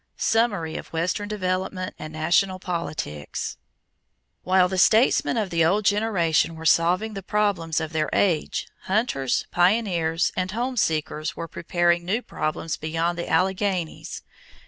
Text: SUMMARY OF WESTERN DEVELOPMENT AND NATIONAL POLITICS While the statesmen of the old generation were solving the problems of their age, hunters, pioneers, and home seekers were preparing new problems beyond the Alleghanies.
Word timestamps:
SUMMARY 0.17 0.77
OF 0.77 0.91
WESTERN 0.93 1.29
DEVELOPMENT 1.29 1.93
AND 1.99 2.13
NATIONAL 2.13 2.57
POLITICS 2.57 3.57
While 4.41 4.67
the 4.67 4.79
statesmen 4.79 5.37
of 5.37 5.51
the 5.51 5.63
old 5.63 5.85
generation 5.85 6.55
were 6.55 6.65
solving 6.65 7.13
the 7.13 7.21
problems 7.21 7.79
of 7.79 7.93
their 7.93 8.09
age, 8.11 8.67
hunters, 8.85 9.45
pioneers, 9.51 10.31
and 10.35 10.49
home 10.49 10.75
seekers 10.75 11.35
were 11.35 11.47
preparing 11.47 12.03
new 12.03 12.23
problems 12.23 12.77
beyond 12.77 13.15
the 13.15 13.29
Alleghanies. 13.29 14.23